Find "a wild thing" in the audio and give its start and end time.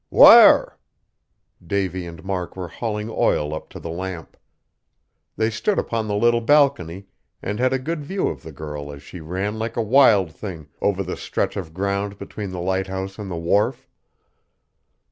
9.77-10.69